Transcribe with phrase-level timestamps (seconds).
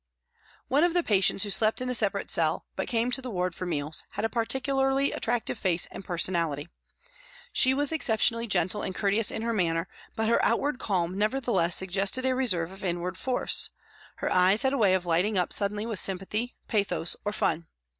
[0.67, 3.53] One of the patients who slept in a separate cell, but came to the ward
[3.53, 6.69] for meals, had a particularly attractive face and personality.
[7.53, 11.75] She was excep tionally gentle and courteous in her manner, but her outward calm nevertheless
[11.75, 13.69] suggested a reserve of inward force;
[14.15, 17.67] her eyes had a way of lighting up suddenly with sympathy, pathos, or fun.